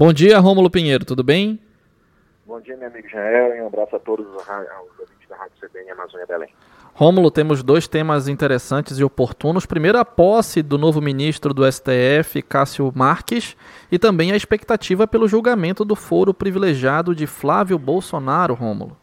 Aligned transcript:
Bom 0.00 0.14
dia, 0.14 0.38
Rômulo 0.38 0.70
Pinheiro, 0.70 1.04
tudo 1.04 1.22
bem? 1.22 1.60
Bom 2.46 2.58
dia, 2.58 2.74
meu 2.74 2.88
amigo 2.88 3.06
Jael, 3.06 3.54
e 3.54 3.60
um 3.60 3.66
abraço 3.66 3.96
a 3.96 3.98
todos 3.98 4.26
os 4.26 4.32
ouvintes 4.32 5.28
da 5.28 5.36
Rádio 5.36 5.52
CBN 5.60 5.90
Amazônia 5.90 6.26
Belém. 6.26 6.48
Rômulo, 6.94 7.30
temos 7.30 7.62
dois 7.62 7.86
temas 7.86 8.26
interessantes 8.26 8.98
e 8.98 9.04
oportunos. 9.04 9.66
Primeiro, 9.66 9.98
a 9.98 10.04
posse 10.06 10.62
do 10.62 10.78
novo 10.78 11.02
ministro 11.02 11.52
do 11.52 11.70
STF, 11.70 12.40
Cássio 12.40 12.90
Marques, 12.96 13.54
e 13.92 13.98
também 13.98 14.32
a 14.32 14.36
expectativa 14.36 15.06
pelo 15.06 15.28
julgamento 15.28 15.84
do 15.84 15.94
foro 15.94 16.32
privilegiado 16.32 17.14
de 17.14 17.26
Flávio 17.26 17.78
Bolsonaro, 17.78 18.54
Rômulo. 18.54 18.96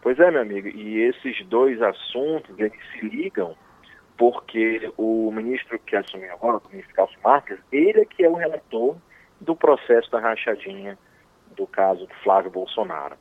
Pois 0.00 0.16
é, 0.20 0.30
meu 0.30 0.42
amigo, 0.42 0.68
e 0.68 1.00
esses 1.00 1.44
dois 1.46 1.82
assuntos, 1.82 2.56
eles 2.56 2.78
se 2.92 3.08
ligam 3.08 3.56
porque 4.16 4.92
o 4.96 5.32
ministro 5.32 5.76
que 5.80 5.96
assumiu 5.96 6.32
agora, 6.32 6.58
o 6.58 6.70
ministro 6.70 6.94
Cássio 6.94 7.18
Marques, 7.24 7.58
ele 7.72 8.02
é 8.02 8.04
que 8.04 8.22
é 8.22 8.30
o 8.30 8.36
relator 8.36 8.96
do 9.42 9.56
processo 9.56 10.10
da 10.10 10.20
rachadinha 10.20 10.96
do 11.56 11.66
caso 11.66 12.06
do 12.06 12.14
Flávio 12.22 12.50
Bolsonaro. 12.50 13.16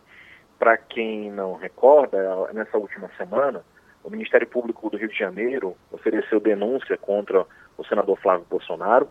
Para 0.58 0.78
quem 0.78 1.32
não 1.32 1.56
recorda, 1.56 2.18
nessa 2.54 2.78
última 2.78 3.10
semana, 3.18 3.64
o 4.04 4.10
Ministério 4.10 4.48
Público 4.48 4.90
do 4.90 4.98
Rio 4.98 5.10
de 5.10 5.18
Janeiro 5.18 5.76
ofereceu 5.92 6.40
denúncia 6.40 6.98
contra 6.98 7.46
o 7.78 7.84
senador 7.84 8.18
Flávio 8.20 8.46
Bolsonaro 8.50 9.10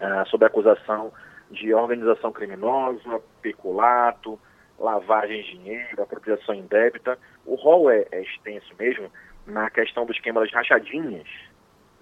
ah, 0.00 0.24
sob 0.26 0.44
a 0.44 0.48
acusação 0.48 1.12
de 1.50 1.74
organização 1.74 2.30
criminosa, 2.30 3.20
peculato, 3.42 4.38
lavagem 4.78 5.42
de 5.42 5.50
dinheiro, 5.58 6.02
apropriação 6.02 6.54
indébita. 6.54 7.18
O 7.44 7.56
rol 7.56 7.90
é, 7.90 8.06
é 8.12 8.22
extenso 8.22 8.72
mesmo 8.78 9.10
na 9.46 9.68
questão 9.70 10.06
do 10.06 10.12
esquema 10.12 10.40
das 10.40 10.52
rachadinhas, 10.52 11.26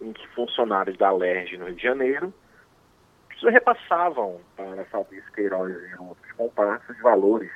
em 0.01 0.13
que 0.13 0.27
funcionários 0.29 0.99
da 0.99 1.11
LERJ 1.11 1.57
no 1.57 1.67
Rio 1.67 1.75
de 1.75 1.83
Janeiro 1.83 2.35
repassavam 3.43 4.41
para 4.57 4.85
Fabrício 4.87 5.31
Queiroz 5.33 5.75
e 5.75 6.03
outros 6.03 6.33
comparsas 6.33 6.99
valores 7.01 7.51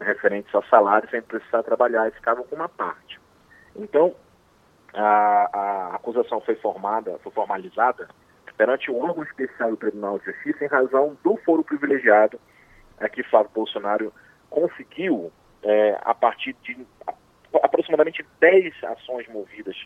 referentes 0.00 0.54
ao 0.54 0.64
salário 0.64 1.08
sem 1.10 1.20
precisar 1.22 1.62
trabalhar 1.62 2.08
e 2.08 2.12
ficavam 2.12 2.44
com 2.44 2.56
uma 2.56 2.68
parte. 2.68 3.20
Então, 3.74 4.14
a, 4.94 5.50
a 5.52 5.96
acusação 5.96 6.40
foi 6.40 6.54
formada, 6.56 7.18
foi 7.18 7.32
formalizada 7.32 8.08
perante 8.56 8.90
o 8.90 8.98
órgão 8.98 9.22
especial 9.22 9.70
do 9.70 9.76
Tribunal 9.76 10.18
de 10.18 10.26
Justiça 10.26 10.64
em 10.64 10.68
razão 10.68 11.16
do 11.22 11.36
foro 11.38 11.62
privilegiado 11.62 12.40
é, 12.98 13.08
que 13.08 13.22
Flávio 13.22 13.50
Bolsonaro 13.54 14.12
conseguiu 14.50 15.32
é, 15.62 15.98
a 16.02 16.14
partir 16.14 16.54
de 16.62 16.86
aproximadamente 17.62 18.26
10 18.40 18.74
ações 18.84 19.28
movidas 19.28 19.76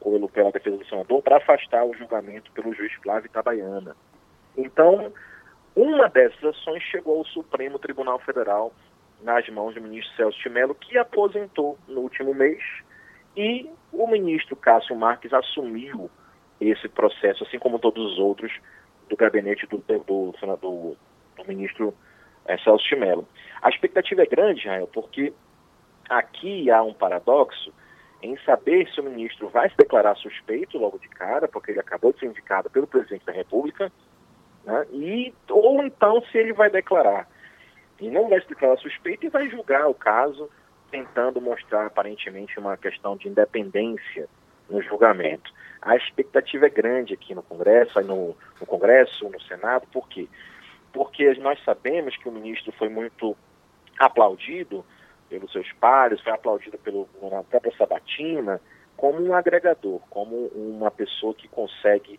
pelo, 0.00 0.28
pela 0.28 0.52
defesa 0.52 0.76
do 0.76 0.86
senador 0.86 1.22
para 1.22 1.38
afastar 1.38 1.84
o 1.84 1.94
julgamento 1.94 2.50
pelo 2.52 2.72
juiz 2.74 2.92
Flávio 3.02 3.26
Itabaiana. 3.26 3.96
Então, 4.56 5.12
uma 5.74 6.08
dessas 6.08 6.42
ações 6.42 6.82
chegou 6.84 7.18
ao 7.18 7.26
Supremo 7.26 7.78
Tribunal 7.78 8.18
Federal 8.20 8.72
nas 9.22 9.48
mãos 9.48 9.74
do 9.74 9.80
ministro 9.80 10.14
Celso 10.16 10.38
de 10.42 10.48
Mello, 10.48 10.74
que 10.74 10.98
aposentou 10.98 11.78
no 11.88 12.00
último 12.00 12.34
mês, 12.34 12.62
e 13.36 13.68
o 13.92 14.06
ministro 14.06 14.56
Cássio 14.56 14.96
Marques 14.96 15.32
assumiu 15.32 16.10
esse 16.60 16.88
processo, 16.88 17.44
assim 17.44 17.58
como 17.58 17.78
todos 17.78 18.12
os 18.12 18.18
outros 18.18 18.52
do 19.08 19.16
gabinete 19.16 19.66
do, 19.66 19.78
do, 19.78 20.32
do, 20.60 20.96
do 21.36 21.44
ministro 21.46 21.94
é, 22.46 22.56
Celso 22.58 22.88
de 22.88 22.96
Mello. 22.96 23.26
A 23.60 23.68
expectativa 23.68 24.22
é 24.22 24.26
grande, 24.26 24.60
Israel, 24.60 24.88
porque 24.92 25.32
aqui 26.08 26.70
há 26.70 26.82
um 26.82 26.94
paradoxo 26.94 27.72
em 28.22 28.36
saber 28.38 28.88
se 28.92 29.00
o 29.00 29.04
ministro 29.04 29.48
vai 29.48 29.68
se 29.68 29.76
declarar 29.76 30.16
suspeito 30.16 30.78
logo 30.78 30.98
de 30.98 31.08
cara, 31.08 31.46
porque 31.46 31.70
ele 31.70 31.80
acabou 31.80 32.12
de 32.12 32.20
ser 32.20 32.26
indicado 32.26 32.70
pelo 32.70 32.86
presidente 32.86 33.26
da 33.26 33.32
República, 33.32 33.92
né, 34.66 34.86
e, 34.92 35.32
ou 35.48 35.82
então 35.82 36.20
se 36.30 36.36
ele 36.36 36.52
vai 36.52 36.68
declarar 36.68 37.26
e 38.00 38.10
não 38.10 38.28
vai 38.28 38.40
declarar 38.40 38.76
suspeito 38.78 39.24
e 39.24 39.30
vai 39.30 39.48
julgar 39.48 39.86
o 39.88 39.94
caso, 39.94 40.50
tentando 40.90 41.40
mostrar 41.40 41.86
aparentemente 41.86 42.58
uma 42.58 42.76
questão 42.76 43.16
de 43.16 43.28
independência 43.28 44.28
no 44.68 44.82
julgamento. 44.82 45.50
A 45.80 45.96
expectativa 45.96 46.66
é 46.66 46.70
grande 46.70 47.14
aqui 47.14 47.34
no 47.34 47.42
Congresso, 47.42 48.00
no, 48.02 48.36
no 48.60 48.66
Congresso, 48.66 49.28
no 49.28 49.40
Senado, 49.42 49.86
por 49.92 50.08
quê? 50.08 50.28
Porque 50.92 51.34
nós 51.34 51.62
sabemos 51.64 52.16
que 52.16 52.28
o 52.28 52.32
ministro 52.32 52.72
foi 52.72 52.88
muito 52.88 53.36
aplaudido 53.98 54.84
pelos 55.28 55.50
seus 55.52 55.70
pares, 55.74 56.20
foi 56.20 56.32
aplaudido 56.32 56.76
pelo, 56.78 57.08
na 57.22 57.42
própria 57.42 57.74
Sabatina, 57.76 58.60
como 58.96 59.22
um 59.22 59.34
agregador, 59.34 60.00
como 60.10 60.46
uma 60.48 60.90
pessoa 60.90 61.34
que 61.34 61.48
consegue 61.48 62.18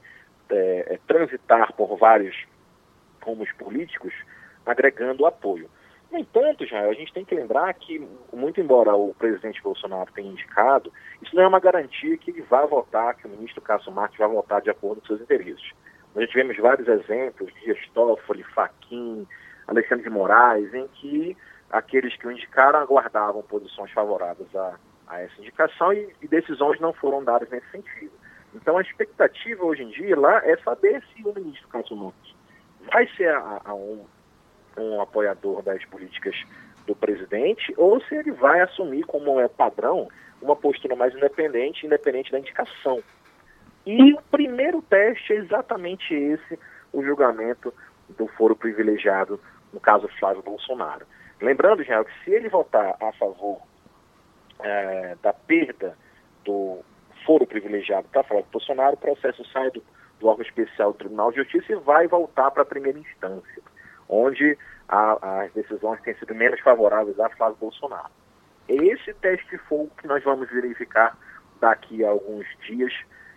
é, 0.55 0.93
é 0.93 0.99
transitar 1.07 1.73
por 1.73 1.97
vários 1.97 2.35
rumos 3.21 3.51
políticos 3.53 4.13
agregando 4.65 5.25
apoio. 5.25 5.69
No 6.11 6.17
entanto, 6.19 6.65
já 6.65 6.81
a 6.81 6.93
gente 6.93 7.13
tem 7.13 7.25
que 7.25 7.35
lembrar 7.35 7.73
que, 7.73 7.99
muito 8.31 8.61
embora 8.61 8.95
o 8.95 9.13
presidente 9.13 9.61
Bolsonaro 9.61 10.11
tenha 10.13 10.31
indicado, 10.31 10.91
isso 11.21 11.35
não 11.35 11.43
é 11.43 11.47
uma 11.47 11.59
garantia 11.59 12.17
que 12.17 12.31
ele 12.31 12.41
vá 12.43 12.65
votar, 12.65 13.15
que 13.15 13.27
o 13.27 13.29
ministro 13.29 13.61
Cássio 13.61 13.91
Marques 13.91 14.17
vai 14.17 14.27
votar 14.27 14.61
de 14.61 14.69
acordo 14.69 15.01
com 15.01 15.07
seus 15.07 15.21
interesses. 15.21 15.71
Nós 16.15 16.29
tivemos 16.29 16.57
vários 16.57 16.87
exemplos, 16.87 17.53
Dias 17.61 17.77
Toffoli, 17.93 18.43
Faquim, 18.43 19.27
Alexandre 19.67 20.03
de 20.05 20.09
Moraes, 20.09 20.73
em 20.73 20.87
que 20.87 21.35
aqueles 21.69 22.15
que 22.15 22.25
o 22.25 22.31
indicaram 22.31 22.79
aguardavam 22.79 23.41
posições 23.43 23.91
favoráveis 23.91 24.53
a, 24.55 24.75
a 25.07 25.21
essa 25.21 25.39
indicação 25.39 25.91
e, 25.91 26.09
e, 26.21 26.27
decisões 26.27 26.79
não 26.79 26.93
foram 26.93 27.23
dadas 27.23 27.49
nesse 27.49 27.69
sentido. 27.69 28.11
Então 28.53 28.77
a 28.77 28.81
expectativa 28.81 29.63
hoje 29.63 29.83
em 29.83 29.89
dia 29.89 30.17
lá 30.17 30.41
é 30.45 30.57
saber 30.57 31.03
se 31.13 31.27
o 31.27 31.33
ministro 31.33 31.67
Cássio 31.67 31.95
Marques 31.95 32.35
vai 32.91 33.07
ser 33.15 33.29
a, 33.29 33.61
a 33.65 33.73
um, 33.73 34.05
um 34.77 35.01
apoiador 35.01 35.61
das 35.61 35.83
políticas 35.85 36.35
do 36.85 36.95
presidente 36.95 37.73
ou 37.77 38.01
se 38.01 38.15
ele 38.15 38.31
vai 38.31 38.61
assumir 38.61 39.03
como 39.03 39.39
é 39.39 39.47
padrão 39.47 40.07
uma 40.41 40.55
postura 40.55 40.95
mais 40.95 41.13
independente, 41.13 41.85
independente 41.85 42.31
da 42.31 42.39
indicação. 42.39 43.01
E 43.85 44.13
o 44.13 44.21
primeiro 44.29 44.81
teste 44.81 45.33
é 45.33 45.37
exatamente 45.37 46.13
esse, 46.13 46.59
o 46.91 47.03
julgamento 47.03 47.73
do 48.09 48.27
foro 48.27 48.55
privilegiado, 48.55 49.39
no 49.73 49.79
caso 49.79 50.07
Flávio 50.19 50.41
Bolsonaro. 50.41 51.05
Lembrando, 51.41 51.81
Israel, 51.81 52.05
que 52.05 52.23
se 52.23 52.31
ele 52.31 52.49
votar 52.49 52.95
a 52.99 53.11
favor 53.13 53.61
é, 54.59 55.15
da 55.21 55.33
perda 55.33 55.97
do 56.43 56.79
foro 57.27 57.45
privilegiado 57.45 58.07
para 58.07 58.23
Flávio 58.23 58.47
Bolsonaro, 58.51 58.95
o 58.95 58.97
processo 58.97 59.45
sai 59.51 59.69
do, 59.71 59.83
do 60.19 60.27
órgão 60.27 60.45
especial 60.45 60.93
do 60.93 60.97
Tribunal 60.97 61.29
de 61.31 61.37
Justiça 61.37 61.73
e 61.73 61.75
vai 61.75 62.07
voltar 62.07 62.49
para 62.51 62.63
a 62.63 62.65
primeira 62.65 62.97
instância 62.97 63.61
onde 64.09 64.57
a, 64.87 65.41
as 65.43 65.51
decisões 65.53 66.01
têm 66.01 66.15
sido 66.15 66.33
menos 66.33 66.59
favoráveis 66.61 67.19
a 67.19 67.29
Flávio 67.29 67.57
Bolsonaro. 67.59 68.09
Esse 68.67 69.13
teste 69.15 69.49
de 69.49 69.57
fogo 69.57 69.91
que 69.99 70.07
nós 70.07 70.23
vamos 70.23 70.49
verificar 70.49 71.17
daqui 71.59 72.03
a 72.03 72.09
alguns 72.09 72.45
dias 72.65 72.93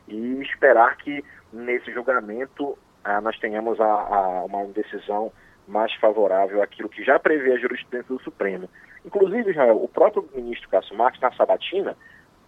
e 0.09 0.41
esperar 0.43 0.97
que 0.97 1.25
nesse 1.53 1.93
julgamento 1.93 2.77
ah, 3.05 3.21
nós 3.21 3.39
tenhamos 3.39 3.81
a, 3.81 3.85
a, 3.85 4.45
uma 4.45 4.65
decisão 4.67 5.33
mais 5.67 5.93
favorável 5.95 6.63
àquilo 6.63 6.89
que 6.89 7.05
já 7.05 7.19
prevê 7.19 7.53
a 7.53 7.59
jurisprudência 7.59 8.15
do 8.15 8.23
Supremo. 8.23 8.69
Inclusive, 9.05 9.51
Israel, 9.51 9.83
o 9.83 9.89
próprio 9.89 10.29
ministro 10.35 10.69
Cássio 10.69 10.97
Marques, 10.97 11.21
na 11.21 11.33
sabatina, 11.33 11.97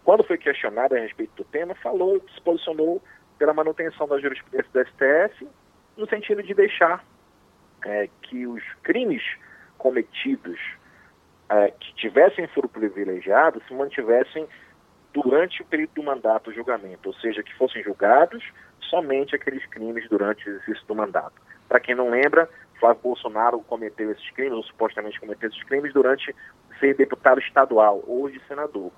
quando 0.05 0.25
foi 0.25 0.37
questionado 0.37 0.95
a 0.95 0.99
respeito 0.99 1.33
do 1.37 1.45
tema, 1.45 1.75
falou, 1.77 2.23
se 2.35 2.41
posicionou 2.41 3.03
pela 3.39 3.55
manutenção 3.55 4.07
da 4.07 4.19
jurisprudência 4.19 4.71
do 4.73 4.89
STF, 4.89 5.49
no 5.97 6.09
sentido 6.09 6.43
de 6.43 6.55
deixar 6.55 7.05
é, 7.85 8.09
que 8.23 8.47
os 8.47 8.63
crimes 8.83 9.23
cometidos 9.79 10.59
é, 11.49 11.71
que 11.71 11.95
tivessem 11.95 12.47
foro 12.49 12.69
privilegiado 12.69 13.63
se 13.67 13.75
mantivessem 13.75 14.49
durante 15.13 15.61
o 15.63 15.65
período 15.67 15.93
do 15.95 16.03
mandato 16.03 16.51
o 16.51 16.55
julgamento, 16.55 17.09
ou 17.09 17.15
seja, 17.15 17.43
que 17.43 17.55
fossem 17.57 17.83
julgados 17.83 18.43
somente 18.89 19.35
aqueles 19.35 19.65
crimes 19.67 20.09
durante 20.09 20.49
o 20.49 20.53
exercício 20.53 20.87
do 20.87 20.95
mandato. 20.95 21.35
Para 21.69 21.81
quem 21.81 21.95
não 21.95 22.11
lembra, 22.11 22.49
Flávio 22.81 23.03
Bolsonaro 23.03 23.61
cometeu 23.61 24.11
esses 24.11 24.31
crimes, 24.31 24.55
ou 24.55 24.63
supostamente 24.65 25.21
cometeu 25.21 25.49
esses 25.49 25.63
crimes, 25.65 25.93
durante 25.93 26.35
ser 26.81 26.95
deputado 26.95 27.41
estadual, 27.41 28.03
hoje 28.07 28.41
senador. 28.49 28.91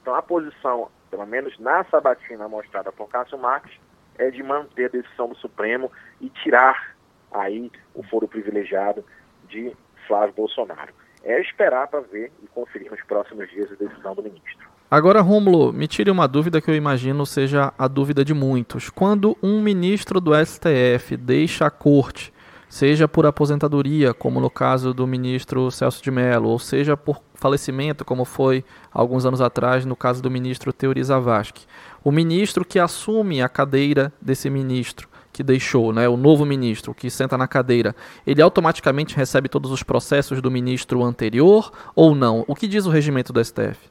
Então 0.00 0.14
a 0.14 0.22
posição, 0.22 0.88
pelo 1.10 1.26
menos 1.26 1.58
na 1.58 1.84
sabatina 1.84 2.48
mostrada 2.48 2.90
por 2.90 3.08
Cássio 3.08 3.38
Marques, 3.38 3.78
é 4.18 4.30
de 4.30 4.42
manter 4.42 4.86
a 4.86 4.88
decisão 4.88 5.28
do 5.28 5.36
Supremo 5.36 5.90
e 6.20 6.28
tirar 6.28 6.94
aí 7.32 7.70
o 7.94 8.02
foro 8.02 8.28
privilegiado 8.28 9.04
de 9.48 9.74
Flávio 10.06 10.34
Bolsonaro. 10.34 10.92
É 11.22 11.40
esperar 11.40 11.86
para 11.88 12.00
ver 12.00 12.32
e 12.42 12.46
conferir 12.48 12.90
nos 12.90 13.02
próximos 13.02 13.48
dias 13.50 13.70
a 13.70 13.74
decisão 13.74 14.14
do 14.14 14.22
ministro. 14.22 14.68
Agora, 14.90 15.20
Rômulo, 15.20 15.72
me 15.72 15.86
tire 15.86 16.10
uma 16.10 16.26
dúvida 16.26 16.60
que 16.60 16.68
eu 16.68 16.74
imagino 16.74 17.24
seja 17.24 17.72
a 17.78 17.86
dúvida 17.86 18.24
de 18.24 18.34
muitos. 18.34 18.90
Quando 18.90 19.38
um 19.40 19.60
ministro 19.62 20.20
do 20.20 20.32
STF 20.34 21.16
deixa 21.16 21.66
a 21.66 21.70
corte, 21.70 22.32
seja 22.70 23.08
por 23.08 23.26
aposentadoria, 23.26 24.14
como 24.14 24.40
no 24.40 24.48
caso 24.48 24.94
do 24.94 25.04
ministro 25.04 25.70
Celso 25.72 26.00
de 26.00 26.10
Mello, 26.10 26.48
ou 26.48 26.58
seja 26.58 26.96
por 26.96 27.20
falecimento, 27.34 28.04
como 28.04 28.24
foi 28.24 28.64
alguns 28.92 29.26
anos 29.26 29.40
atrás 29.40 29.84
no 29.84 29.96
caso 29.96 30.22
do 30.22 30.30
ministro 30.30 30.72
Teori 30.72 31.02
Zavascki, 31.02 31.66
o 32.04 32.12
ministro 32.12 32.64
que 32.64 32.78
assume 32.78 33.42
a 33.42 33.48
cadeira 33.48 34.12
desse 34.22 34.48
ministro 34.48 35.08
que 35.32 35.42
deixou, 35.42 35.92
né, 35.92 36.08
o 36.08 36.16
novo 36.16 36.46
ministro 36.46 36.94
que 36.94 37.10
senta 37.10 37.36
na 37.36 37.48
cadeira, 37.48 37.94
ele 38.24 38.40
automaticamente 38.40 39.16
recebe 39.16 39.48
todos 39.48 39.72
os 39.72 39.82
processos 39.82 40.40
do 40.40 40.50
ministro 40.50 41.02
anterior 41.02 41.72
ou 41.94 42.14
não? 42.14 42.44
O 42.46 42.54
que 42.54 42.68
diz 42.68 42.86
o 42.86 42.90
regimento 42.90 43.32
do 43.32 43.44
STF? 43.44 43.90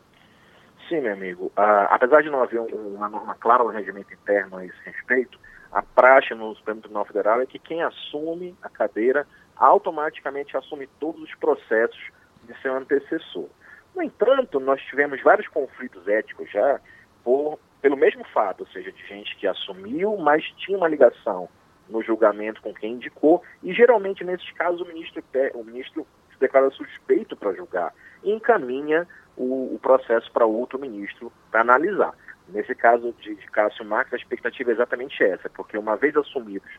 Sim, 0.88 1.02
meu 1.02 1.14
amigo. 1.14 1.46
Uh, 1.48 1.88
apesar 1.90 2.24
de 2.24 2.30
não 2.30 2.42
haver 2.42 2.60
um, 2.60 2.96
uma 2.96 3.10
norma 3.10 3.36
clara 3.36 3.64
no 3.64 3.70
regimento 3.70 4.14
interno 4.14 4.58
a 4.58 4.66
esse 4.66 4.78
respeito, 4.86 5.38
a 5.72 5.82
praxe 5.82 6.34
no 6.34 6.56
Supremo 6.56 6.82
Tribunal 6.82 7.06
Federal 7.06 7.42
é 7.42 7.46
que 7.46 7.60
quem 7.60 7.84
assume 7.84 8.56
a 8.62 8.70
cadeira 8.70 9.28
automaticamente 9.56 10.58
assume 10.58 10.88
todos 11.00 11.22
os 11.22 11.36
processos 11.36 12.12
de 12.44 12.60
seu 12.62 12.76
antecessor. 12.76 13.48
No 13.96 14.02
entanto, 14.02 14.60
nós 14.60 14.82
tivemos 14.84 15.22
vários 15.22 15.48
conflitos 15.48 16.08
éticos 16.08 16.50
já 16.50 16.80
por, 17.24 17.60
pelo 17.82 17.98
mesmo 17.98 18.24
fato, 18.26 18.62
ou 18.62 18.68
seja, 18.68 18.92
de 18.92 19.06
gente 19.06 19.36
que 19.36 19.48
assumiu, 19.48 20.18
mas 20.18 20.44
tinha 20.58 20.78
uma 20.78 20.88
ligação 20.88 21.50
no 21.90 22.02
julgamento 22.04 22.62
com 22.62 22.74
quem 22.74 22.94
indicou, 22.94 23.44
e 23.64 23.74
geralmente 23.74 24.24
nesses 24.24 24.50
casos 24.52 24.82
o 24.82 24.86
ministro, 24.86 25.24
o 25.56 25.64
ministro 25.64 26.08
se 26.32 26.40
declara 26.40 26.70
suspeito 26.72 27.36
para 27.36 27.54
julgar 27.54 27.94
e 28.24 28.32
encaminha 28.32 29.08
o, 29.36 29.76
o 29.76 29.80
processo 29.82 30.32
para 30.32 30.46
outro 30.46 30.80
ministro 30.80 31.32
para 31.52 31.62
analisar. 31.62 32.14
Nesse 32.52 32.74
caso 32.76 33.14
de, 33.20 33.36
de 33.36 33.46
Cássio 33.52 33.86
Marques, 33.86 34.14
a 34.14 34.18
expectativa 34.18 34.72
é 34.72 34.74
exatamente 34.74 35.24
essa, 35.24 35.50
porque 35.50 35.78
uma 35.78 35.96
vez 35.96 36.16
assumidos 36.16 36.70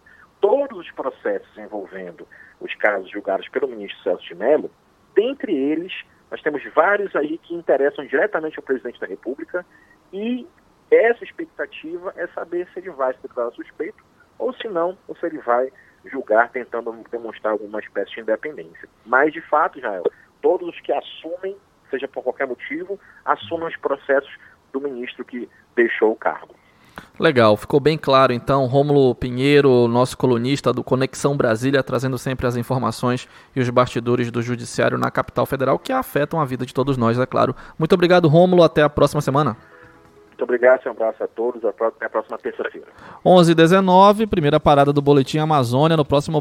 todos 0.41 0.79
os 0.79 0.91
processos 0.93 1.57
envolvendo 1.59 2.27
os 2.61 2.75
casos 2.75 3.11
julgados 3.11 3.49
pelo 3.49 3.69
ministro 3.69 4.03
Celso 4.03 4.25
de 4.25 4.35
Mello, 4.35 4.71
dentre 5.15 5.55
eles 5.55 5.93
nós 6.31 6.41
temos 6.43 6.63
vários 6.75 7.15
aí 7.17 7.39
que 7.39 7.55
interessam 7.55 8.07
diretamente 8.07 8.59
ao 8.59 8.63
presidente 8.63 9.01
da 9.01 9.07
República 9.07 9.67
e 10.13 10.47
essa 10.91 11.25
expectativa 11.25 12.13
é 12.17 12.27
saber 12.29 12.69
se 12.73 12.79
ele 12.79 12.91
vai 12.91 13.13
se 13.15 13.23
declarar 13.23 13.51
suspeito 13.53 14.03
ou 14.39 14.53
se 14.55 14.69
não, 14.69 14.97
ou 15.07 15.17
se 15.17 15.27
ele 15.27 15.39
vai 15.39 15.71
julgar 16.07 16.51
tentando 16.51 16.93
demonstrar 17.11 17.53
alguma 17.53 17.79
espécie 17.81 18.15
de 18.15 18.21
independência. 18.21 18.89
Mas, 19.05 19.33
de 19.33 19.41
fato, 19.43 19.79
Israel, 19.79 20.05
todos 20.41 20.69
os 20.69 20.81
que 20.81 20.93
assumem, 20.93 21.57
seja 21.91 22.09
por 22.09 22.23
qualquer 22.23 22.47
motivo, 22.47 22.99
assumem 23.25 23.69
os 23.69 23.77
processos 23.77 24.33
do 24.73 24.81
ministro 24.81 25.25
que 25.25 25.49
deixou 25.75 26.13
o 26.13 26.17
cargo. 26.17 26.55
Legal, 27.19 27.57
ficou 27.57 27.79
bem 27.81 27.99
claro 27.99 28.33
então. 28.33 28.67
Rômulo 28.67 29.15
Pinheiro, 29.15 29.87
nosso 29.89 30.17
colunista 30.17 30.73
do 30.73 30.83
Conexão 30.83 31.37
Brasília, 31.37 31.83
trazendo 31.83 32.17
sempre 32.17 32.47
as 32.47 32.57
informações 32.57 33.29
e 33.55 33.61
os 33.61 33.69
bastidores 33.69 34.31
do 34.31 34.41
Judiciário 34.41 34.99
na 34.99 35.11
capital 35.11 35.45
federal 35.47 35.79
que 35.79 35.93
afetam 35.93 36.41
a 36.41 36.45
vida 36.45 36.65
de 36.65 36.73
todos 36.73 36.97
nós, 36.97 37.19
é 37.19 37.27
claro. 37.27 37.55
Muito 37.79 37.93
obrigado, 37.93 38.29
Rômulo. 38.29 38.63
Até 38.63 38.83
a 38.83 38.89
próxima 38.89 39.21
semana. 39.21 39.57
Muito 40.41 40.45
obrigado, 40.45 40.87
um 40.87 40.91
abraço 40.93 41.23
a 41.23 41.29
todos. 41.29 41.63
Até 41.63 42.07
a 42.07 42.09
próxima 42.09 42.39
terça-feira. 42.39 42.87
11h19, 43.25 44.27
primeira 44.27 44.59
parada 44.59 44.91
do 44.91 45.03
Boletim 45.03 45.37
Amazônia. 45.37 45.99
No 45.99 46.05
próximo 46.05 46.39